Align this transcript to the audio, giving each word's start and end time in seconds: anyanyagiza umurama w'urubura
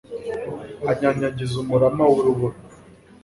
anyanyagiza 0.89 1.55
umurama 1.63 2.03
w'urubura 2.11 2.57